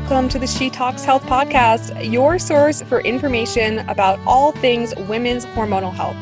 [0.00, 5.46] welcome to the She Talks Health podcast, your source for information about all things women's
[5.46, 6.16] hormonal health.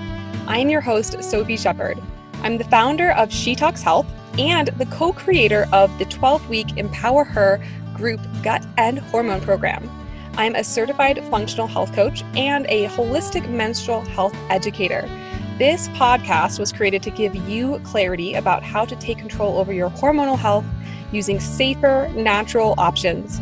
[0.46, 1.98] I'm your host, Sophie Shepard.
[2.43, 4.06] I'm the founder of She Talks Health
[4.38, 7.64] and the co creator of the 12 week Empower Her
[7.95, 9.91] group gut and hormone program.
[10.35, 15.09] I'm a certified functional health coach and a holistic menstrual health educator.
[15.56, 19.88] This podcast was created to give you clarity about how to take control over your
[19.88, 20.66] hormonal health
[21.10, 23.41] using safer, natural options.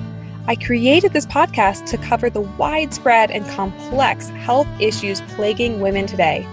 [0.51, 6.45] I created this podcast to cover the widespread and complex health issues plaguing women today.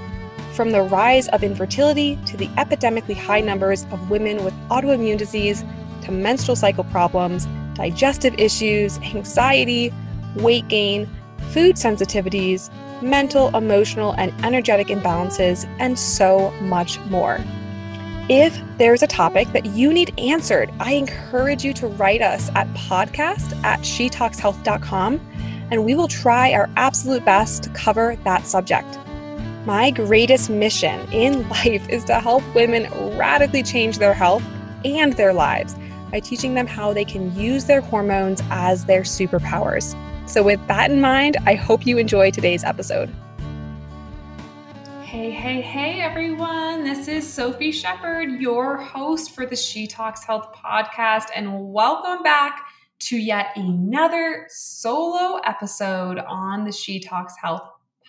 [0.54, 5.66] From the rise of infertility to the epidemically high numbers of women with autoimmune disease
[6.04, 9.91] to menstrual cycle problems, digestive issues, anxiety,
[10.36, 11.10] weight gain,
[11.50, 12.70] food sensitivities,
[13.02, 17.44] mental, emotional, and energetic imbalances, and so much more.
[18.30, 22.68] If there's a topic that you need answered, I encourage you to write us at
[22.73, 25.21] podcast at shetalkshealth.com
[25.71, 28.99] and we will try our absolute best to cover that subject.
[29.65, 34.43] My greatest mission in life is to help women radically change their health
[34.84, 35.77] and their lives
[36.12, 39.96] by teaching them how they can use their hormones as their superpowers.
[40.30, 43.09] So, with that in mind, I hope you enjoy today's episode.
[45.08, 46.84] Hey, hey, hey, everyone.
[46.84, 52.60] This is Sophie Shepard, your host for the She Talks Health podcast, and welcome back
[53.04, 57.62] to yet another solo episode on the She Talks Health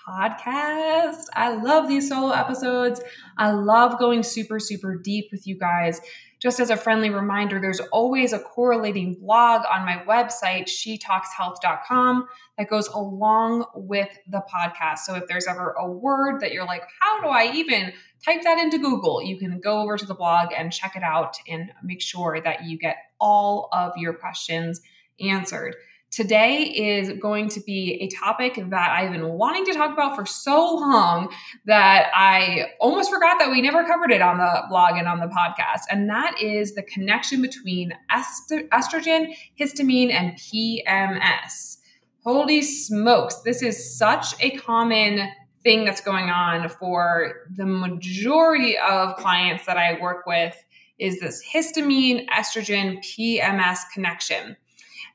[0.09, 1.27] podcast.
[1.35, 3.01] I love these solo episodes.
[3.37, 6.01] I love going super, super deep with you guys.
[6.41, 12.69] Just as a friendly reminder, there's always a correlating blog on my website, shetalkshealth.com, that
[12.69, 14.99] goes along with the podcast.
[14.99, 17.93] So if there's ever a word that you're like, how do I even
[18.25, 19.23] type that into Google?
[19.23, 22.65] You can go over to the blog and check it out and make sure that
[22.65, 24.81] you get all of your questions
[25.21, 25.75] answered.
[26.11, 30.25] Today is going to be a topic that I've been wanting to talk about for
[30.25, 31.33] so long
[31.67, 35.27] that I almost forgot that we never covered it on the blog and on the
[35.27, 35.83] podcast.
[35.91, 41.77] And that is the connection between estrogen, histamine, and PMS.
[42.25, 45.29] Holy smokes, this is such a common
[45.63, 50.57] thing that's going on for the majority of clients that I work with
[50.99, 54.57] is this histamine estrogen PMS connection.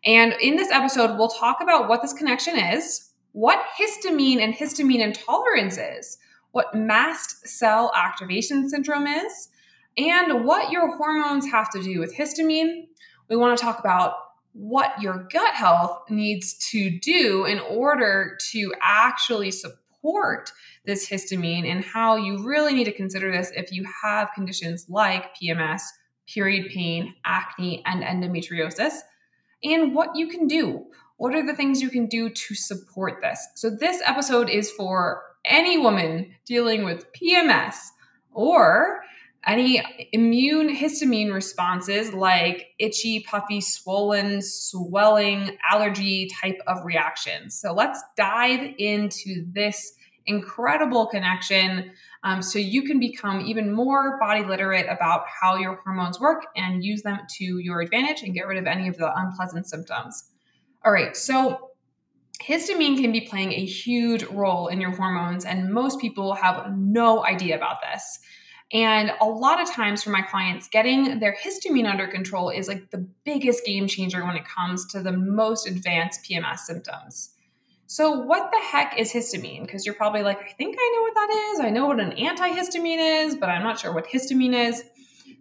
[0.05, 4.99] And in this episode, we'll talk about what this connection is, what histamine and histamine
[4.99, 6.17] intolerance is,
[6.51, 9.49] what mast cell activation syndrome is,
[9.97, 12.87] and what your hormones have to do with histamine.
[13.29, 14.15] We want to talk about
[14.51, 20.51] what your gut health needs to do in order to actually support
[20.85, 25.35] this histamine and how you really need to consider this if you have conditions like
[25.35, 25.81] PMS,
[26.27, 28.99] period pain, acne, and endometriosis
[29.63, 30.85] and what you can do.
[31.17, 33.47] What are the things you can do to support this?
[33.55, 37.75] So, this episode is for any woman dealing with PMS
[38.31, 39.01] or
[39.45, 39.81] any
[40.11, 47.59] immune histamine responses like itchy, puffy, swollen, swelling, allergy type of reactions.
[47.59, 49.93] So, let's dive into this
[50.25, 51.91] incredible connection
[52.23, 56.83] um, so you can become even more body literate about how your hormones work and
[56.83, 60.29] use them to your advantage and get rid of any of the unpleasant symptoms.
[60.85, 61.71] All right, so
[62.41, 67.25] histamine can be playing a huge role in your hormones, and most people have no
[67.25, 68.19] idea about this.
[68.71, 72.89] And a lot of times for my clients, getting their histamine under control is like
[72.89, 77.32] the biggest game changer when it comes to the most advanced PMS symptoms.
[77.85, 79.65] So, what the heck is histamine?
[79.65, 81.59] Because you're probably like, I think I know what that is.
[81.59, 84.83] I know what an antihistamine is, but I'm not sure what histamine is.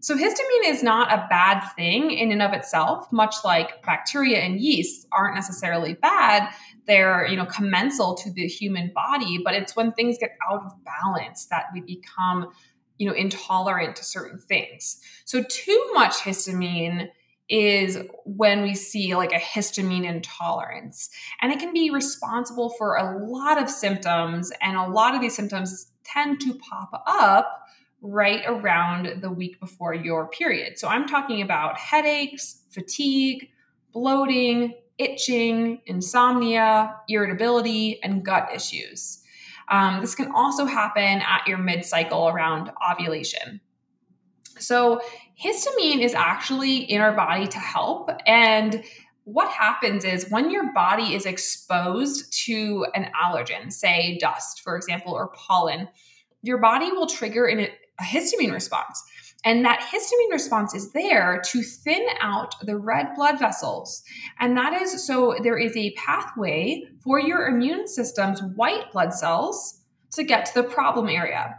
[0.01, 4.61] So, histamine is not a bad thing in and of itself, much like bacteria and
[4.61, 6.53] yeast aren't necessarily bad.
[6.87, 10.73] They're, you know, commensal to the human body, but it's when things get out of
[10.85, 12.49] balance that we become,
[12.99, 15.01] you know, intolerant to certain things.
[15.25, 17.09] So, too much histamine
[17.49, 21.11] is when we see like a histamine intolerance.
[21.41, 25.35] And it can be responsible for a lot of symptoms, and a lot of these
[25.35, 27.67] symptoms tend to pop up
[28.01, 30.79] right around the week before your period.
[30.79, 33.51] So I'm talking about headaches, fatigue,
[33.93, 39.23] bloating, itching, insomnia, irritability, and gut issues.
[39.69, 43.61] Um, this can also happen at your mid cycle around ovulation.
[44.59, 45.01] So,
[45.43, 48.11] histamine is actually in our body to help.
[48.27, 48.85] And
[49.25, 55.13] what happens is when your body is exposed to an allergen, say dust, for example,
[55.13, 55.89] or pollen,
[56.43, 57.71] your body will trigger in a
[58.03, 59.03] histamine response.
[59.45, 64.03] And that histamine response is there to thin out the red blood vessels.
[64.39, 69.81] And that is so there is a pathway for your immune system's white blood cells
[70.13, 71.57] to get to the problem area.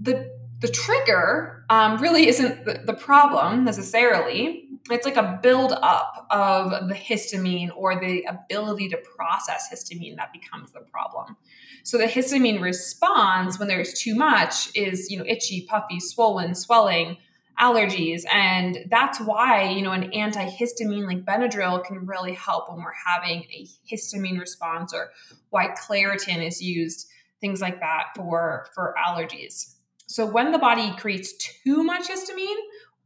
[0.00, 0.31] The,
[0.62, 4.68] the trigger um, really isn't the, the problem necessarily.
[4.90, 10.70] It's like a buildup of the histamine or the ability to process histamine that becomes
[10.70, 11.36] the problem.
[11.82, 17.16] So the histamine response when there's too much is, you know, itchy, puffy, swollen, swelling,
[17.60, 18.22] allergies.
[18.32, 23.44] And that's why, you know, an antihistamine like Benadryl can really help when we're having
[23.52, 25.10] a histamine response or
[25.50, 27.08] why Claritin is used,
[27.40, 29.71] things like that for, for allergies.
[30.12, 32.60] So when the body creates too much histamine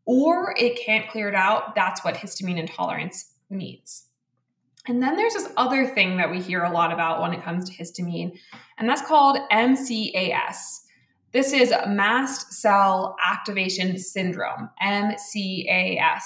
[0.06, 4.06] or it can't clear it out, that's what histamine intolerance means.
[4.88, 7.68] And then there's this other thing that we hear a lot about when it comes
[7.68, 8.38] to histamine,
[8.76, 10.80] and that's called MCAS.
[11.32, 16.22] This is mast cell activation syndrome, MCAS.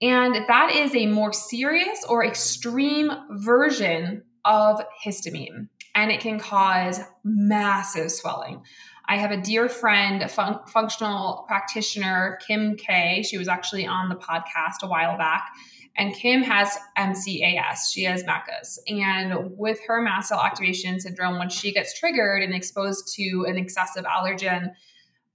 [0.00, 7.00] And that is a more serious or extreme version of histamine, and it can cause
[7.24, 8.62] massive swelling.
[9.08, 13.22] I have a dear friend, a fun- functional practitioner, Kim Kay.
[13.22, 15.50] She was actually on the podcast a while back
[15.96, 17.92] and Kim has MCAS.
[17.92, 18.78] She has MACAS.
[18.88, 23.58] And with her mast cell activation syndrome, when she gets triggered and exposed to an
[23.58, 24.72] excessive allergen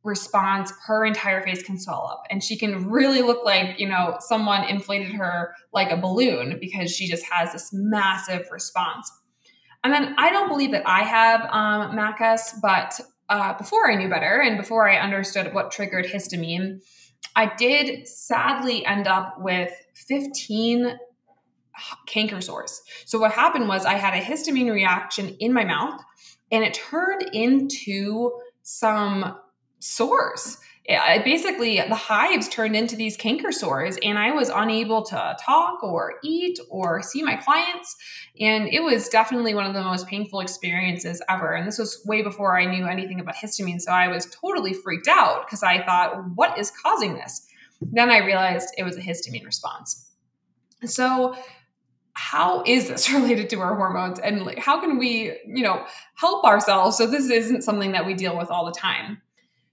[0.03, 2.23] response, her entire face can swell up.
[2.29, 6.91] And she can really look like, you know, someone inflated her like a balloon because
[6.91, 9.11] she just has this massive response.
[9.83, 12.99] And then I don't believe that I have um, MACAS, but
[13.29, 16.81] uh, before I knew better and before I understood what triggered histamine,
[17.35, 20.97] I did sadly end up with 15
[22.07, 22.81] canker sores.
[23.05, 26.01] So what happened was I had a histamine reaction in my mouth
[26.51, 28.31] and it turned into
[28.63, 29.37] some
[29.79, 30.57] sores.
[30.87, 36.15] Basically, the hives turned into these canker sores, and I was unable to talk or
[36.23, 37.97] eat or see my clients.
[38.39, 41.53] And it was definitely one of the most painful experiences ever.
[41.53, 43.81] And this was way before I knew anything about histamine.
[43.81, 47.45] So I was totally freaked out because I thought, what is causing this?
[47.81, 50.09] Then I realized it was a histamine response.
[50.85, 51.35] So,
[52.13, 55.85] how is this related to our hormones and like how can we you know
[56.15, 59.21] help ourselves so this isn't something that we deal with all the time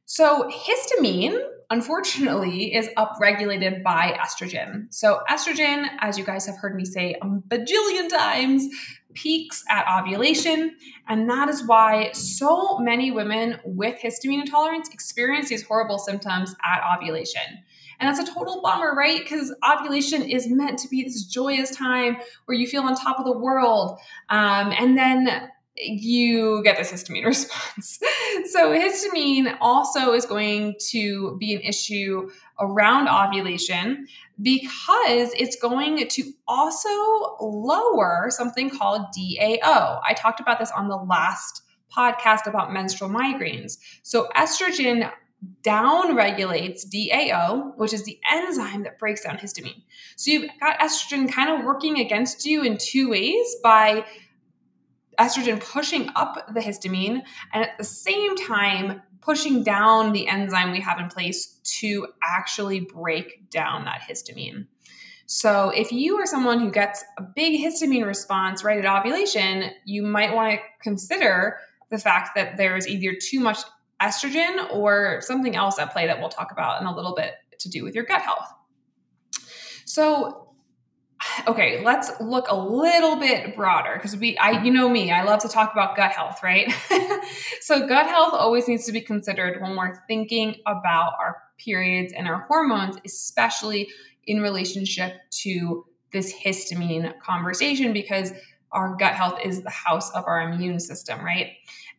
[0.06, 1.38] so, histamine,
[1.70, 4.92] unfortunately, is upregulated by estrogen.
[4.92, 8.68] So, estrogen, as you guys have heard me say a bajillion times,
[9.14, 10.76] peaks at ovulation.
[11.08, 16.82] And that is why so many women with histamine intolerance experience these horrible symptoms at
[16.94, 17.42] ovulation.
[18.00, 19.20] And that's a total bummer, right?
[19.22, 22.16] Because ovulation is meant to be this joyous time
[22.46, 23.98] where you feel on top of the world.
[24.30, 27.98] Um, and then you get this histamine response.
[28.46, 32.30] so, histamine also is going to be an issue
[32.60, 34.06] around ovulation
[34.40, 36.88] because it's going to also
[37.40, 40.00] lower something called DAO.
[40.06, 41.62] I talked about this on the last
[41.94, 43.78] podcast about menstrual migraines.
[44.02, 45.10] So, estrogen
[45.62, 49.82] down regulates DAO, which is the enzyme that breaks down histamine.
[50.16, 54.04] So, you've got estrogen kind of working against you in two ways by
[55.18, 57.22] estrogen pushing up the histamine
[57.52, 62.80] and at the same time pushing down the enzyme we have in place to actually
[62.80, 64.66] break down that histamine.
[65.26, 70.02] So, if you are someone who gets a big histamine response right at ovulation, you
[70.02, 71.58] might want to consider
[71.90, 73.58] the fact that there's either too much
[74.02, 77.70] estrogen or something else at play that we'll talk about in a little bit to
[77.70, 78.52] do with your gut health.
[79.86, 80.43] So,
[81.46, 85.40] okay, let's look a little bit broader because we, I, you know me, I love
[85.42, 86.72] to talk about gut health, right?
[87.60, 92.28] so, gut health always needs to be considered when we're thinking about our periods and
[92.28, 93.88] our hormones, especially
[94.26, 98.32] in relationship to this histamine conversation, because
[98.72, 101.52] our gut health is the house of our immune system, right?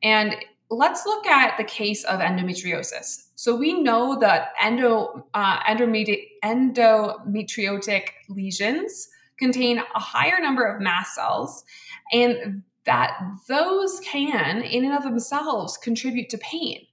[0.04, 0.36] And
[0.70, 3.27] let's look at the case of endometriosis.
[3.36, 11.65] So we know that endo, uh, endometriotic lesions contain a higher number of mast cells
[12.12, 16.86] and that those can, in and of themselves, contribute to pain.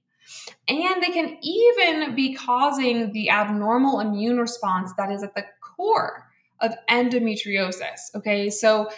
[0.67, 6.27] And they can even be causing the abnormal immune response that is at the core
[6.61, 8.15] of endometriosis.
[8.15, 8.89] Okay, so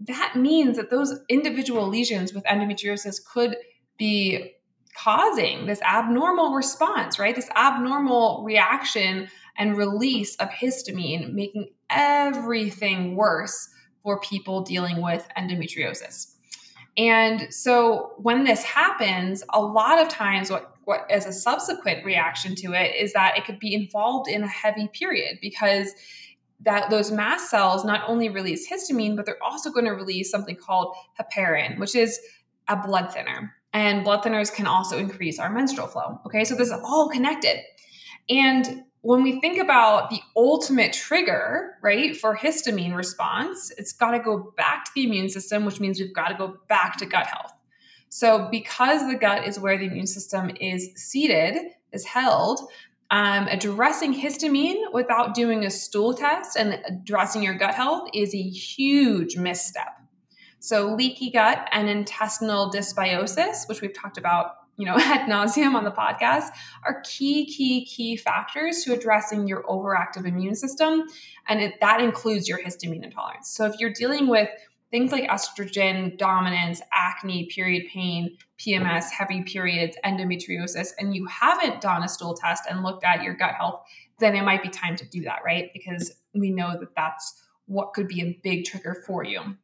[0.00, 3.56] that means that those individual lesions with endometriosis could
[3.96, 4.52] be
[4.96, 7.34] causing this abnormal response, right?
[7.34, 13.68] This abnormal reaction and release of histamine, making everything worse
[14.02, 16.34] for people dealing with endometriosis.
[16.96, 22.54] And so when this happens, a lot of times what what as a subsequent reaction
[22.54, 25.94] to it is that it could be involved in a heavy period because
[26.60, 30.56] that those mast cells not only release histamine, but they're also going to release something
[30.56, 32.20] called heparin, which is
[32.68, 33.54] a blood thinner.
[33.74, 36.20] And blood thinners can also increase our menstrual flow.
[36.24, 37.58] Okay, so this is all connected.
[38.30, 44.20] And when we think about the ultimate trigger, right, for histamine response, it's got to
[44.20, 47.26] go back to the immune system, which means we've got to go back to gut
[47.26, 47.52] health.
[48.08, 51.56] So, because the gut is where the immune system is seated,
[51.92, 52.60] is held,
[53.10, 58.42] um, addressing histamine without doing a stool test and addressing your gut health is a
[58.42, 60.00] huge misstep.
[60.64, 65.84] So, leaky gut and intestinal dysbiosis, which we've talked about, you know, ad nauseum on
[65.84, 66.48] the podcast,
[66.86, 71.02] are key, key, key factors to addressing your overactive immune system,
[71.48, 73.50] and it, that includes your histamine intolerance.
[73.50, 74.48] So, if you're dealing with
[74.90, 82.02] things like estrogen dominance, acne, period pain, PMS, heavy periods, endometriosis, and you haven't done
[82.02, 83.82] a stool test and looked at your gut health,
[84.18, 85.68] then it might be time to do that, right?
[85.74, 89.58] Because we know that that's what could be a big trigger for you.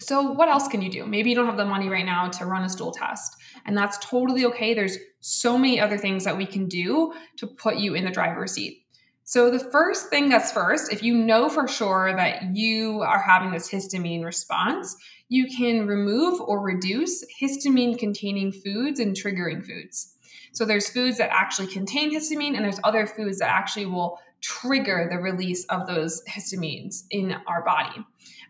[0.00, 1.06] So, what else can you do?
[1.06, 3.36] Maybe you don't have the money right now to run a stool test,
[3.66, 4.74] and that's totally okay.
[4.74, 8.52] There's so many other things that we can do to put you in the driver's
[8.52, 8.84] seat.
[9.24, 13.50] So, the first thing that's first, if you know for sure that you are having
[13.50, 14.96] this histamine response,
[15.28, 20.14] you can remove or reduce histamine containing foods and triggering foods.
[20.52, 25.08] So, there's foods that actually contain histamine, and there's other foods that actually will trigger
[25.10, 28.04] the release of those histamines in our body.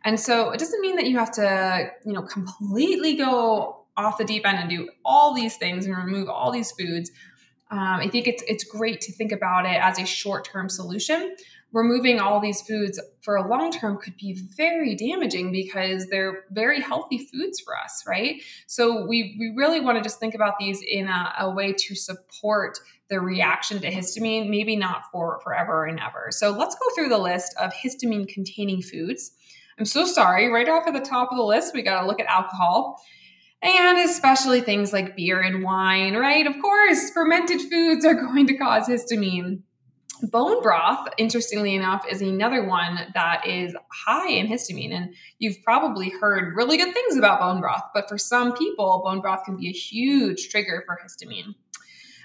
[0.04, 4.24] And so it doesn't mean that you have to, you know, completely go off the
[4.24, 7.10] deep end and do all these things and remove all these foods.
[7.70, 11.36] Um, I think it's it's great to think about it as a short term solution.
[11.70, 16.80] Removing all these foods for a long term could be very damaging because they're very
[16.80, 18.40] healthy foods for us, right?
[18.66, 21.94] So we we really want to just think about these in a, a way to
[21.94, 22.78] support
[23.10, 26.28] the reaction to histamine, maybe not for forever and ever.
[26.30, 29.32] So let's go through the list of histamine containing foods.
[29.78, 30.48] I'm so sorry.
[30.48, 33.00] Right off at the top of the list, we got to look at alcohol.
[33.62, 36.46] And especially things like beer and wine, right?
[36.46, 39.62] Of course, fermented foods are going to cause histamine.
[40.22, 44.92] Bone broth, interestingly enough, is another one that is high in histamine.
[44.92, 49.20] And you've probably heard really good things about bone broth, but for some people, bone
[49.20, 51.54] broth can be a huge trigger for histamine.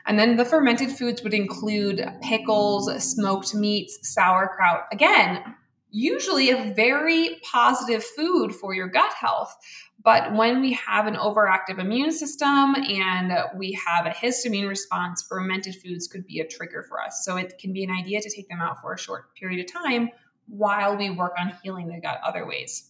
[0.06, 4.86] And then the fermented foods would include pickles, smoked meats, sauerkraut.
[4.92, 5.56] Again,
[5.94, 9.56] usually a very positive food for your gut health.
[10.04, 15.76] But when we have an overactive immune system and we have a histamine response, fermented
[15.76, 17.22] foods could be a trigger for us.
[17.24, 19.72] So it can be an idea to take them out for a short period of
[19.72, 20.10] time
[20.48, 22.90] while we work on healing the gut other ways.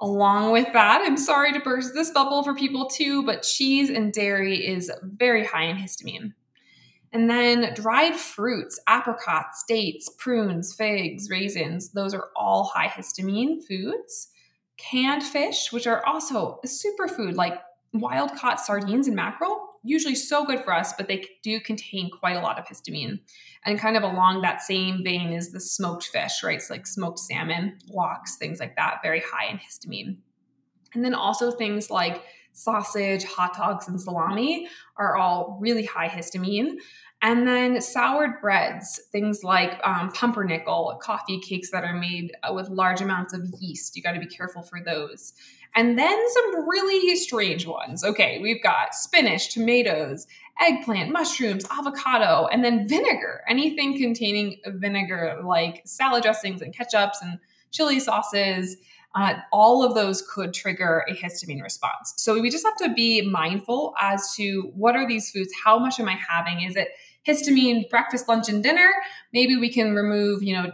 [0.00, 4.12] Along with that, I'm sorry to burst this bubble for people too, but cheese and
[4.12, 6.34] dairy is very high in histamine.
[7.12, 14.28] And then dried fruits, apricots, dates, prunes, figs, raisins, those are all high histamine foods.
[14.76, 17.58] Canned fish, which are also a superfood like
[17.92, 22.36] wild caught sardines and mackerel, usually so good for us, but they do contain quite
[22.36, 23.20] a lot of histamine.
[23.64, 26.62] And kind of along that same vein is the smoked fish, right?
[26.70, 30.18] Like smoked salmon, lox, things like that, very high in histamine.
[30.94, 32.22] And then also things like
[32.58, 36.76] sausage, hot dogs, and salami are all really high histamine.
[37.20, 42.68] And then soured breads, things like um, pumpernickel, coffee cakes that are made uh, with
[42.68, 43.96] large amounts of yeast.
[43.96, 45.32] You got to be careful for those.
[45.74, 48.04] And then some really strange ones.
[48.04, 50.26] Okay, we've got spinach, tomatoes,
[50.60, 53.42] eggplant, mushrooms, avocado, and then vinegar.
[53.48, 57.38] Anything containing vinegar, like salad dressings and ketchups and
[57.70, 58.76] chili sauces.
[59.14, 62.14] Uh, all of those could trigger a histamine response.
[62.16, 65.50] So we just have to be mindful as to what are these foods?
[65.64, 66.62] How much am I having?
[66.62, 66.88] Is it
[67.26, 68.90] histamine breakfast, lunch, and dinner?
[69.32, 70.72] Maybe we can remove, you know,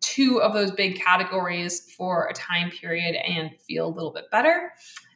[0.00, 4.72] two of those big categories for a time period and feel a little bit better.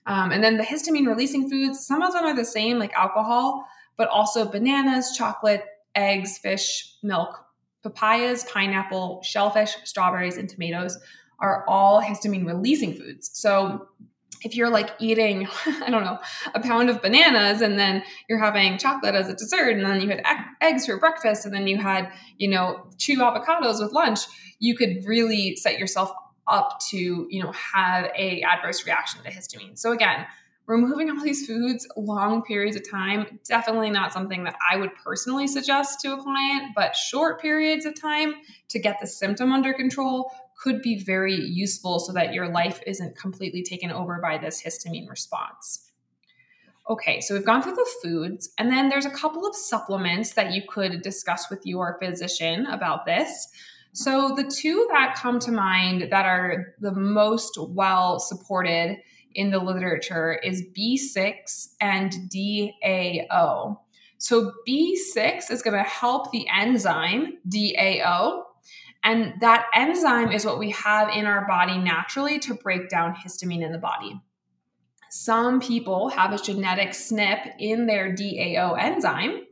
[0.06, 3.66] Um, and then the histamine releasing foods, some of them are the same, like alcohol,
[3.96, 5.64] but also bananas, chocolate,
[5.96, 7.44] eggs, fish, milk,
[7.82, 10.98] papayas, pineapple, shellfish, strawberries, and tomatoes
[11.38, 13.30] are all histamine releasing foods.
[13.32, 13.88] So
[14.42, 16.18] if you're like eating, I don't know,
[16.54, 20.08] a pound of bananas and then you're having chocolate as a dessert and then you
[20.08, 20.22] had
[20.60, 24.20] eggs for breakfast and then you had, you know, two avocados with lunch,
[24.58, 26.12] you could really set yourself
[26.46, 29.78] up to, you know, have a adverse reaction to histamine.
[29.78, 30.26] So again,
[30.66, 35.46] removing all these foods long periods of time definitely not something that i would personally
[35.46, 38.34] suggest to a client but short periods of time
[38.68, 43.16] to get the symptom under control could be very useful so that your life isn't
[43.16, 45.86] completely taken over by this histamine response
[46.88, 50.52] Okay, so we've gone through the foods, and then there's a couple of supplements that
[50.52, 53.48] you could discuss with your physician about this.
[53.92, 58.98] So, the two that come to mind that are the most well supported
[59.34, 63.78] in the literature is B6 and DAO.
[64.18, 68.42] So, B6 is going to help the enzyme DAO,
[69.06, 73.64] and that enzyme is what we have in our body naturally to break down histamine
[73.64, 74.20] in the body.
[75.10, 79.42] Some people have a genetic SNP in their DAO enzyme,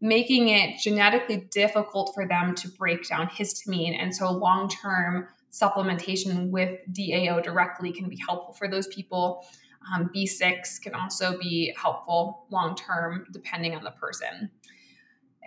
[0.00, 3.94] making it genetically difficult for them to break down histamine.
[3.94, 9.44] And so, long term supplementation with DAO directly can be helpful for those people.
[9.94, 14.50] Um, B6 can also be helpful long term, depending on the person.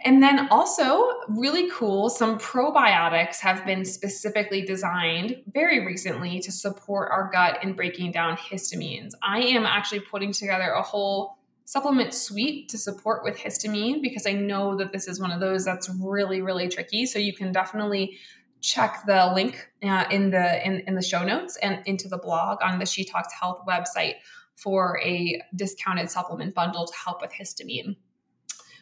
[0.04, 7.10] And then also, really cool, some probiotics have been specifically designed very recently to support
[7.12, 9.13] our gut in breaking down histamines.
[9.24, 14.34] I am actually putting together a whole supplement suite to support with histamine because I
[14.34, 17.06] know that this is one of those that's really, really tricky.
[17.06, 18.18] So you can definitely
[18.62, 22.60] check the link uh, in the in, in the show notes and into the blog
[22.62, 24.16] on the She Talks Health website
[24.56, 27.96] for a discounted supplement bundle to help with histamine.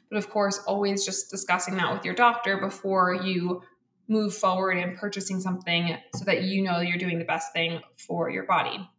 [0.10, 3.62] But of course, always just discussing that with your doctor before you
[4.08, 8.30] move forward in purchasing something so that you know you're doing the best thing for
[8.30, 8.90] your body.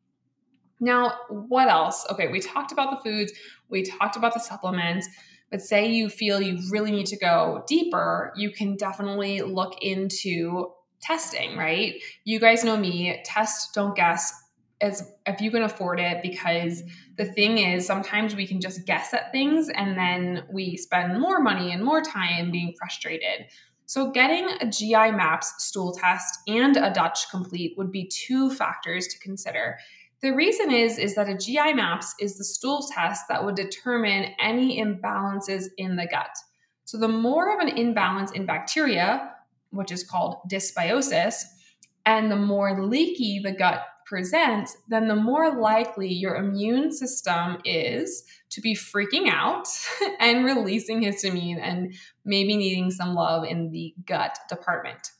[0.80, 2.04] Now, what else?
[2.10, 3.32] Okay, we talked about the foods,
[3.68, 5.08] we talked about the supplements,
[5.50, 10.72] but say you feel you really need to go deeper, you can definitely look into
[11.00, 11.94] testing, right?
[12.24, 14.34] You guys know me, test, don't guess
[14.80, 16.82] as if you can afford it because
[17.16, 21.40] the thing is sometimes we can just guess at things and then we spend more
[21.40, 23.46] money and more time being frustrated.
[23.86, 29.06] So getting a gi maps stool test and a dutch complete would be two factors
[29.08, 29.78] to consider.
[30.20, 34.34] The reason is is that a gi maps is the stool test that would determine
[34.40, 36.36] any imbalances in the gut.
[36.84, 39.32] So the more of an imbalance in bacteria
[39.70, 41.42] which is called dysbiosis
[42.04, 48.24] and the more leaky the gut present, then the more likely your immune system is
[48.50, 49.66] to be freaking out
[50.20, 55.10] and releasing histamine and maybe needing some love in the gut department.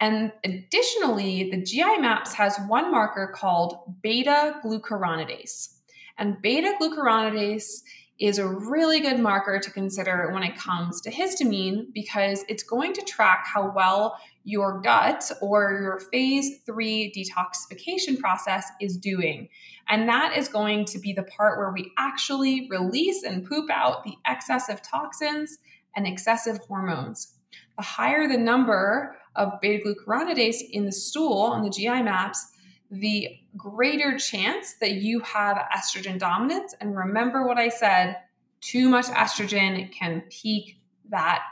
[0.00, 5.74] And additionally, the GI MAPS has one marker called beta glucuronidase.
[6.18, 7.82] And beta glucuronidase
[8.20, 12.92] is a really good marker to consider when it comes to histamine because it's going
[12.92, 19.46] to track how well your gut or your phase three detoxification process is doing.
[19.88, 24.04] And that is going to be the part where we actually release and poop out
[24.04, 25.58] the excess of toxins
[25.94, 27.34] and excessive hormones.
[27.76, 32.46] The higher the number of beta glucuronidase in the stool on the GI maps,
[32.90, 36.74] the greater chance that you have estrogen dominance.
[36.80, 38.16] And remember what I said
[38.62, 40.80] too much estrogen can peak
[41.10, 41.42] that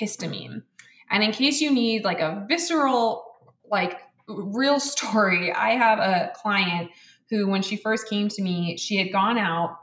[0.00, 0.62] histamine.
[1.10, 3.24] And in case you need like a visceral,
[3.70, 6.90] like real story, I have a client
[7.30, 9.78] who, when she first came to me, she had gone out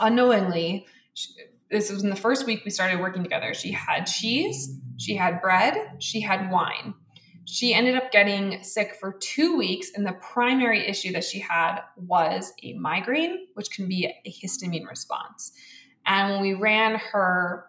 [0.00, 0.86] unknowingly.
[1.14, 1.28] She,
[1.70, 3.54] this was in the first week we started working together.
[3.54, 6.94] She had cheese, she had bread, she had wine.
[7.46, 11.80] She ended up getting sick for two weeks, and the primary issue that she had
[11.96, 15.52] was a migraine, which can be a histamine response.
[16.06, 17.66] And when we ran her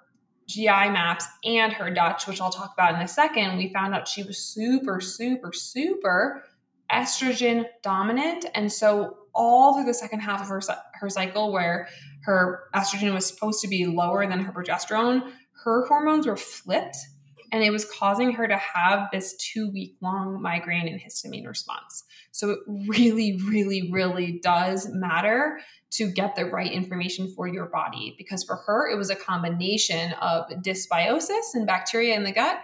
[0.47, 4.07] GI maps and her Dutch, which I'll talk about in a second, we found out
[4.07, 6.43] she was super, super, super
[6.91, 8.45] estrogen dominant.
[8.53, 10.61] And so, all through the second half of her,
[10.93, 11.87] her cycle, where
[12.23, 15.31] her estrogen was supposed to be lower than her progesterone,
[15.63, 16.95] her hormones were flipped
[17.51, 22.03] and it was causing her to have this two week long migraine and histamine response.
[22.31, 25.59] So it really, really, really does matter
[25.91, 30.13] to get the right information for your body because for her, it was a combination
[30.13, 32.59] of dysbiosis and bacteria in the gut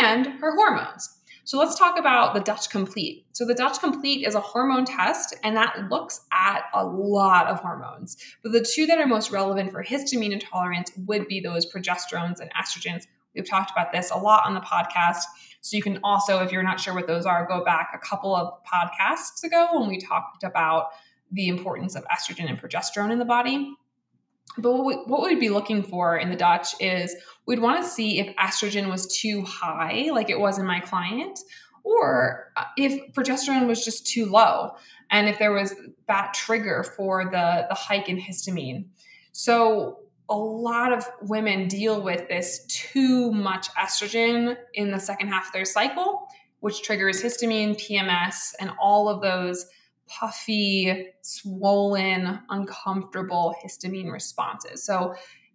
[0.00, 1.16] and her hormones.
[1.46, 3.24] So let's talk about the Dutch Complete.
[3.30, 7.60] So the Dutch Complete is a hormone test and that looks at a lot of
[7.60, 8.16] hormones.
[8.42, 12.50] But the two that are most relevant for histamine intolerance would be those progesterones and
[12.54, 15.22] estrogens We've talked about this a lot on the podcast.
[15.60, 18.34] So you can also, if you're not sure what those are, go back a couple
[18.34, 20.88] of podcasts ago when we talked about
[21.30, 23.74] the importance of estrogen and progesterone in the body.
[24.58, 27.14] But what, we, what we'd be looking for in the Dutch is
[27.46, 31.38] we'd want to see if estrogen was too high, like it was in my client,
[31.84, 34.72] or uh, if progesterone was just too low,
[35.10, 35.74] and if there was
[36.08, 38.86] that trigger for the, the hike in histamine.
[39.32, 45.46] So a lot of women deal with this too much estrogen in the second half
[45.46, 46.26] of their cycle,
[46.60, 49.66] which triggers histamine, PMS, and all of those
[50.08, 54.82] puffy, swollen, uncomfortable histamine responses.
[54.82, 55.14] So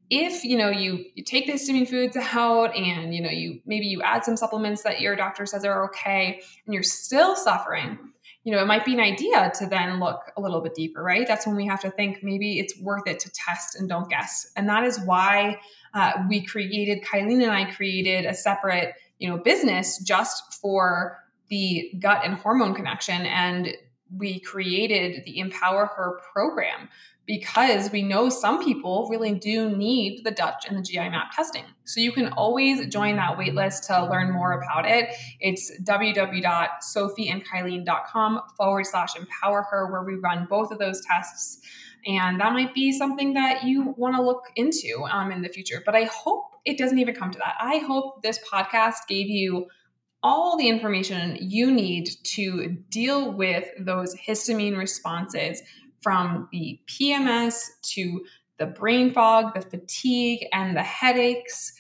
[0.10, 3.86] if you know you you take the histamine foods out and you know you maybe
[3.86, 7.98] you add some supplements that your doctor says are okay and you're still suffering
[8.44, 11.28] you know it might be an idea to then look a little bit deeper right?
[11.28, 14.52] That's when we have to think maybe it's worth it to test and don't guess.
[14.56, 15.60] And that is why
[15.94, 21.18] uh, we created kylene and i created a separate you know business just for
[21.52, 23.22] the gut and hormone connection.
[23.28, 23.76] And
[24.16, 26.90] we created the empower her program
[27.28, 31.66] because we know some people really do need the Dutch and the GI map testing.
[31.86, 35.10] So you can always join that waitlist to learn more about it.
[35.40, 41.62] It's www.sophieandkylene.com forward slash empower her, where we run both of those tests.
[42.06, 45.84] And that might be something that you want to look into um, in the future.
[45.86, 47.56] But I hope it doesn't even come to that.
[47.60, 49.68] I hope this podcast gave you
[50.24, 55.62] all the information you need to deal with those histamine responses
[56.02, 58.24] from the PMS to
[58.58, 61.74] the brain fog, the fatigue, and the headaches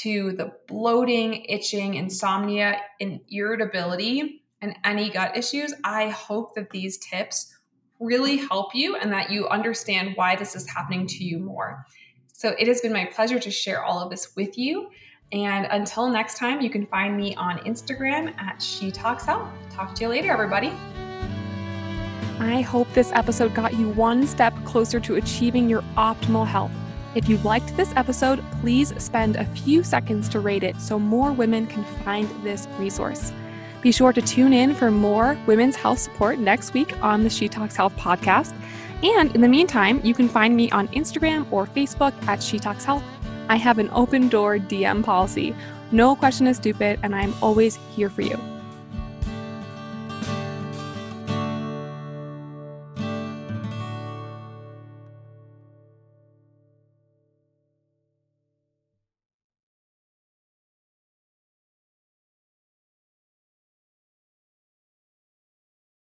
[0.00, 5.74] to the bloating, itching, insomnia, and irritability, and any gut issues.
[5.84, 7.54] I hope that these tips
[8.00, 11.84] really help you and that you understand why this is happening to you more.
[12.32, 14.90] So it has been my pleasure to share all of this with you.
[15.32, 19.48] And until next time, you can find me on Instagram at She Talks Health.
[19.70, 20.72] Talk to you later, everybody.
[22.40, 26.70] I hope this episode got you one step closer to achieving your optimal health.
[27.14, 31.32] If you liked this episode, please spend a few seconds to rate it so more
[31.32, 33.32] women can find this resource.
[33.82, 37.48] Be sure to tune in for more women's health support next week on the She
[37.48, 38.54] Talks Health podcast.
[39.02, 42.84] And in the meantime, you can find me on Instagram or Facebook at She Talks
[42.84, 43.04] Health.
[43.48, 45.54] I have an open door DM policy.
[45.90, 48.38] No question is stupid, and I'm always here for you.